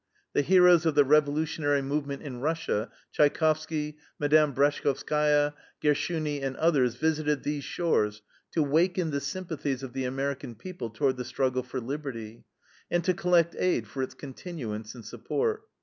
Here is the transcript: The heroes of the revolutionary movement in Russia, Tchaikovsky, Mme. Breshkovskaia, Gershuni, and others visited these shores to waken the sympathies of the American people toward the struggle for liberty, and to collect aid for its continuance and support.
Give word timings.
The 0.33 0.41
heroes 0.41 0.87
of 0.87 0.95
the 0.95 1.03
revolutionary 1.05 1.83
movement 1.83 2.23
in 2.23 2.41
Russia, 2.41 2.89
Tchaikovsky, 3.11 3.99
Mme. 4.17 4.49
Breshkovskaia, 4.51 5.53
Gershuni, 5.79 6.41
and 6.41 6.57
others 6.57 6.95
visited 6.95 7.43
these 7.43 7.63
shores 7.63 8.23
to 8.53 8.63
waken 8.63 9.11
the 9.11 9.21
sympathies 9.21 9.83
of 9.83 9.93
the 9.93 10.05
American 10.05 10.55
people 10.55 10.89
toward 10.89 11.17
the 11.17 11.23
struggle 11.25 11.61
for 11.61 11.79
liberty, 11.79 12.45
and 12.89 13.03
to 13.03 13.13
collect 13.13 13.55
aid 13.59 13.85
for 13.87 14.01
its 14.01 14.15
continuance 14.15 14.95
and 14.95 15.05
support. 15.05 15.65